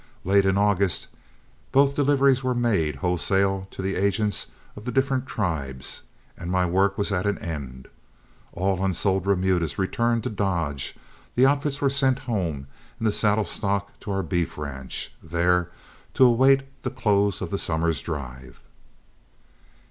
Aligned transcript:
Late 0.23 0.45
in 0.47 0.57
August 0.57 1.09
both 1.71 1.95
deliveries 1.95 2.43
were 2.43 2.55
made 2.55 2.95
wholesale 3.05 3.67
to 3.69 3.83
the 3.83 3.95
agents 3.95 4.47
of 4.75 4.83
the 4.85 4.91
different 4.91 5.27
tribes, 5.27 6.01
and 6.35 6.49
my 6.49 6.65
work 6.65 6.97
was 6.97 7.11
at 7.11 7.27
an 7.27 7.37
end. 7.37 7.87
All 8.51 8.83
unsold 8.83 9.27
remudas 9.27 9.77
returned 9.77 10.23
to 10.23 10.31
Dodge, 10.31 10.95
the 11.35 11.45
outfits 11.45 11.81
were 11.81 11.89
sent 11.91 12.17
home, 12.25 12.65
and 12.97 13.05
the 13.07 13.11
saddle 13.13 13.45
stock 13.45 13.99
to 13.99 14.09
our 14.09 14.23
beef 14.23 14.57
ranch, 14.57 15.13
there 15.21 15.69
to 16.15 16.25
await 16.25 16.63
the 16.81 16.89
close 16.89 17.39
of 17.39 17.51
the 17.51 17.59
summer's 17.59 18.01
drive. 18.01 18.63